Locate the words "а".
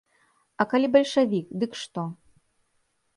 0.63-0.65